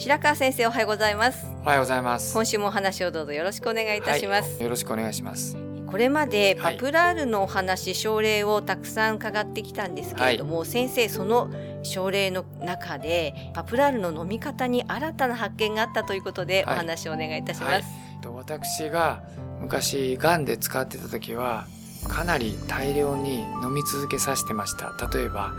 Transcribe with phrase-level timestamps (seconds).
[0.00, 1.46] 白川先生おはようございます。
[1.62, 2.32] おはようございます。
[2.32, 5.58] 今週もお話をどうぞよろしくお願いいたします、はいよろしくお願いします。
[5.86, 6.78] これまでパはい。
[6.78, 11.50] プラールのお話、症例をたくさん伺ってきたんですけれども、先生その
[11.82, 16.78] 症例の中でパプラールの飲み方に新たな発見があったということでおはい。
[16.78, 17.84] 話をお願いいたします、はい。
[18.22, 19.22] と私が
[19.60, 21.66] 昔がんで使ってた時は
[22.08, 24.94] かなり大量に飲み続けさせてました。
[25.14, 25.52] 例えば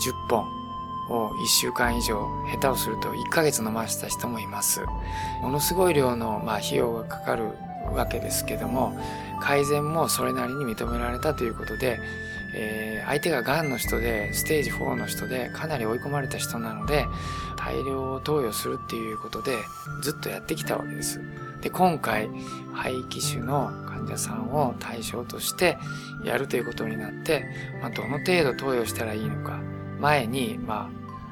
[0.00, 0.61] 10本
[1.10, 4.80] を1週間以上下手をすると1ヶ月飲ませた人もいます。
[5.40, 7.50] ものすごい量のまあ費用がかかる
[7.94, 8.96] わけですけども
[9.40, 11.98] 改善もそれなりに認められたということで、
[12.54, 17.06] えー相手ががんの人でステージ4の人でかなり追い込まれた人なので
[17.56, 19.56] 大量投与するっていうことで
[20.02, 21.20] ずっとやってきたわけです。
[21.60, 22.28] で今回
[22.72, 25.78] 肺気腫の患者さんを対象として
[26.24, 27.44] やるということになって、
[27.80, 29.60] まあ、どの程度投与したらいいのか
[30.02, 30.90] 前に、ま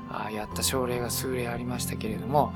[0.09, 2.55] あ、やった症例が数例ありましたけれども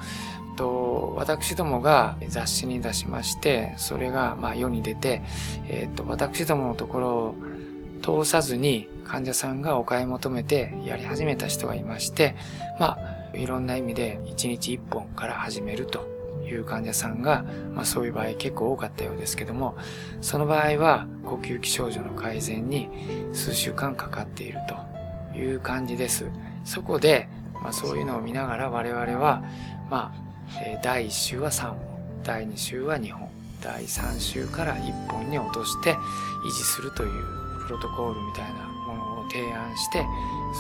[0.57, 5.23] と私どもが雑誌に出しましてそれがまあ世に出て、
[5.69, 12.37] えー、と私どものところを通さずに患者さんがお買い求めてやり始めた人がいまして
[12.79, 12.99] ま
[13.33, 16.07] あいろんな意味で1日1本から始めると
[16.45, 17.45] いう患者さんが、
[17.75, 19.77] まあ、そういう場合結構多かったようですけども
[20.21, 22.89] その場合は呼吸器症状の改善に
[23.33, 24.94] 数週間かかっていると
[25.37, 26.27] いう感じです。
[26.65, 27.29] そこで、
[27.63, 29.43] まあ、そういうのを見ながら我々は、
[29.91, 30.25] まあ
[30.63, 31.79] え第1週は3本
[32.23, 33.29] 第2週は2本
[33.63, 37.11] 第3週から1本に落として維持するという
[37.67, 40.05] プロトコールみたいなものを提案して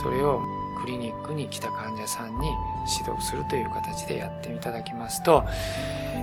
[0.02, 0.40] それを
[0.80, 2.50] クリニックに来た患者さんに
[2.98, 5.44] 指導するという形でやっていただきますと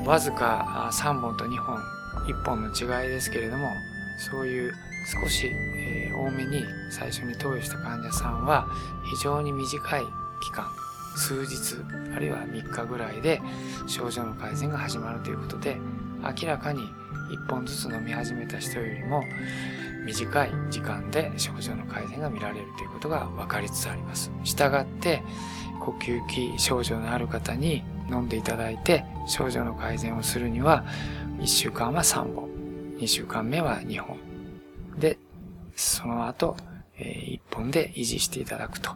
[0.05, 1.79] わずか3本と2本
[2.27, 3.71] 1本の違いですけれども
[4.31, 4.73] そういう
[5.23, 8.67] 少し、えー多めに最初に投与した患者さんは
[9.09, 10.03] 非常に短い
[10.41, 10.71] 期間
[11.15, 11.75] 数日
[12.15, 13.41] あるいは3日ぐらいで
[13.87, 15.77] 症状の改善が始まるということで
[16.21, 16.81] 明らかに
[17.31, 19.23] 1本ずつ飲み始めた人よりも
[20.05, 24.31] 短い時間で症状の改善が見られるということが分かりつつあります。
[24.43, 25.21] したがって
[25.79, 30.85] 呼吸器症状のある方に飲んでいただいて症状の改善をするには
[31.39, 32.49] 1週間は3本
[32.99, 34.17] 2週間目は2本
[34.99, 35.17] で
[35.81, 36.55] その後、
[36.97, 38.91] え1本で維持していただくと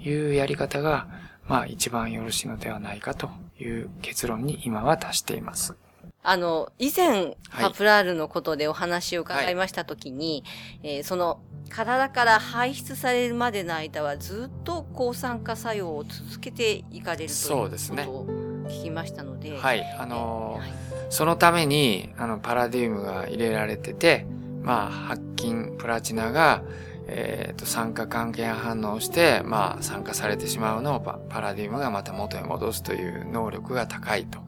[0.00, 1.08] いうやり方が
[1.48, 5.76] まあ一番よろしいのではないかという結論に今は達しています。
[6.22, 7.36] あの以前はい。
[7.50, 10.44] パプラールのことでお話を伺いましたときに、
[10.82, 18.04] えーその体から排出されるまでの間はずっと抗酸化作用を続けていかれるというそうですね。
[18.04, 18.26] ことを
[18.68, 20.70] 聞きましたので、はい、あのーはい。
[21.10, 24.26] そのために、あの、パラディウムが入れられてて、
[24.66, 26.62] まあ、白金、プラチナが、
[27.06, 34.40] えっ、と、酸化還元反応して、まあ、酸化されてしまうのをパラディウムがまた元に戻すという能力が高いと。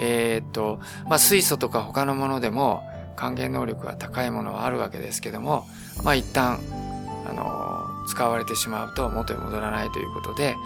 [0.00, 2.82] えっ、と、まあ、水素とか他のものでも、
[3.16, 5.66] 還元能力が高いものはあるわけですけども、
[6.04, 6.60] まあ、一旦、
[7.28, 10.56] あの使われてしまうと元に戻らないということで、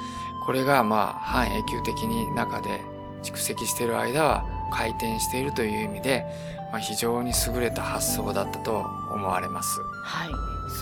[0.45, 2.81] これがまあ半永久的に中で
[3.23, 6.27] 蓄積している間は回転しているという意味で、
[6.73, 8.79] まあ、非常に優れた発想だったと
[9.11, 9.81] 思われます。
[10.03, 10.31] はい、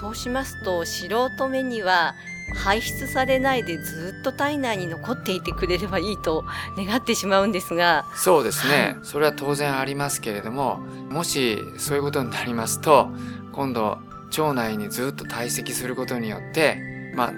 [0.01, 2.15] そうしますと素人目には
[2.55, 6.45] 排出されないでずっと体内に残っていてくれればいいと
[6.77, 8.97] 願ってしまうんですが、そうですね。
[9.03, 10.77] それは当然ありますけれども、
[11.11, 13.11] もしそういうことになりますと、
[13.53, 13.99] 今度
[14.31, 17.33] 腸内にずっと堆積することによって、まあ、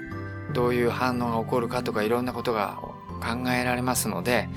[0.53, 2.79] どういう反応が起こるかとかいろんなことが
[3.21, 4.49] 考えられますので、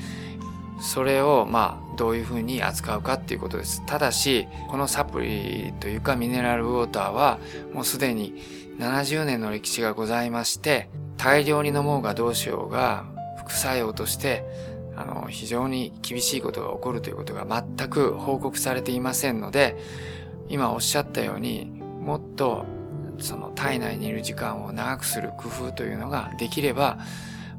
[0.80, 3.83] それをまあどういうふうに扱うかっていうことです。
[3.86, 7.39] ただし、このサプリというかミネラルウォーターは
[7.74, 8.42] もうすでに
[8.80, 13.06] 70年の歴史がございまして、大量に飲もうがどうしようが
[13.38, 14.44] 副作用として
[14.98, 19.75] あの、非常に厳しいことが起こるということが全く報告されていませんので、
[20.48, 21.66] 今おっしゃったように、
[22.00, 22.66] もっと
[23.19, 27.00] その体内にいる時間を長くする工夫というのができれば、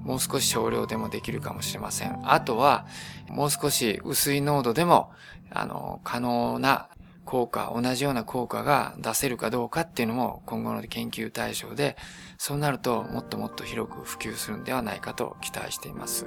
[0.06, 2.17] もう少し少量でもできるかもしれません。
[2.23, 2.87] あとは、
[3.29, 5.11] もう少し薄い濃度でも、
[5.50, 6.88] あの、可能な
[7.25, 11.97] 効果、同じような効果が出せるかどうかっていうのも今後の研究対象で、
[12.38, 16.26] そうなるともっともっと広く普及するんではないかと期待しています。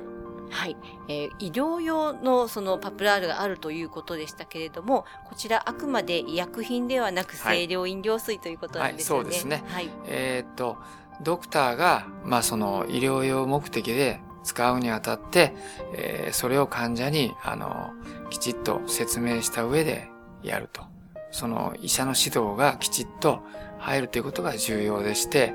[0.50, 0.76] はい、
[1.08, 9.30] えー、医療用のそのパプラールがあるということでしたけれども、こちらあくまで医薬品ではなく清涼飲料水ということなんですよね。
[9.30, 9.72] はい、はい、そうですね。
[9.72, 9.90] はい。
[10.06, 10.78] えー、っと、
[11.24, 15.54] ドクターが、まあその医療用目的で使うにあたって、
[15.94, 17.92] えー、それを患者に、あの、
[18.30, 20.10] きちっと説明した上で
[20.44, 20.84] やると。
[21.32, 23.44] その医者の指導がきちっと
[23.78, 25.54] 入るということが重要でして、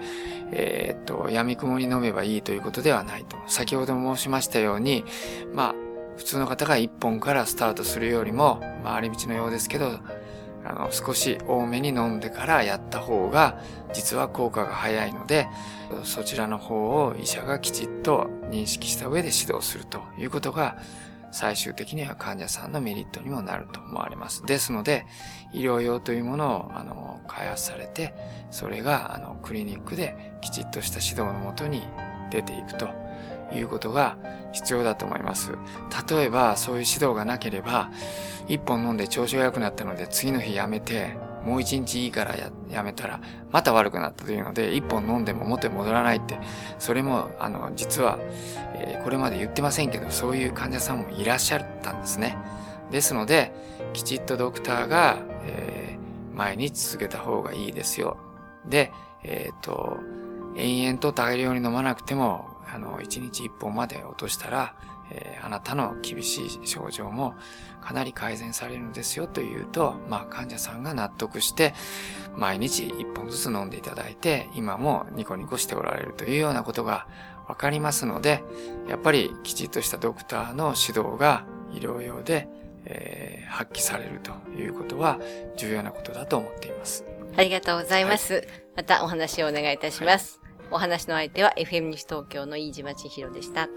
[0.52, 3.37] えー、っと、闇雲に飲めばいいということではないと。
[3.46, 5.05] 先ほど申しましたように、
[5.52, 5.75] まあ、
[6.16, 9.99] 普通の方が1本からスタートするよりも、回り道のようですけど、
[10.64, 13.61] あの、少し多めに飲んでからやった方が、
[13.93, 15.46] 実は効果が早いので、
[16.05, 20.78] そちらの方を医者がきちっと認識した上で指導するということが、
[21.32, 24.46] 最終的には患者さんのメリットにもなると思われます。
[24.46, 25.05] ですので、
[25.52, 28.14] 医療用というものを、あの、開発されて、
[28.50, 31.82] それが、あの、クリニックできちっとした指導のもとに
[32.31, 32.88] 出ていくと
[33.52, 34.17] いうことが
[34.52, 35.52] 必要だと思います。
[36.08, 37.91] 例えば、そういう指導がなければ、
[38.46, 43.20] 一本飲んで調子が良くなったので、次の日やめて、もう一日いいからややめたら、
[43.52, 46.38] また悪くなったというので、一本飲んでも元に戻らないって、
[46.79, 48.19] それも、あの、実は、
[48.75, 52.37] えー、これまで言ってませんけど、そういう患者さんもいらっしゃったんですね。
[52.90, 53.52] ですので、
[53.93, 58.17] きちっとドクターが、えー、毎日続けた方がいいですよ。
[58.67, 58.93] で、
[59.23, 59.99] えっ、ー、と、
[60.56, 64.75] 延々と大量に飲まなくても、あの、1日1本まで落としたら、
[65.11, 67.35] えー、あなたの厳しい症状も
[67.81, 71.75] かなり改善されるんですよというと、まあ患者さんが納得して、
[72.37, 77.06] 毎日1本ずつ飲んでいただいて、今もニコニコしておられるというようなことが
[77.49, 78.43] わかりますので、
[78.88, 82.49] やっぱりきちっとしたドクターの指導が医療用で、
[82.87, 85.19] えー、発揮されるということは
[85.56, 87.05] 重要なことだと思っています。
[87.37, 88.35] ありがとうございます。
[88.35, 90.41] はい、またお話をお願いいたします。
[90.43, 93.69] はい、お話の相手は FM 西東京の飯島千尋でした。